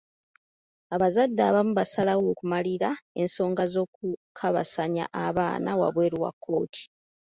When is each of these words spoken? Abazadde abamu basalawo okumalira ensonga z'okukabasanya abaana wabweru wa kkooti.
Abazadde 0.95 1.41
abamu 1.49 1.71
basalawo 1.79 2.25
okumalira 2.33 2.89
ensonga 3.21 3.63
z'okukabasanya 3.71 5.05
abaana 5.25 5.71
wabweru 5.79 6.17
wa 6.23 6.31
kkooti. 6.33 6.83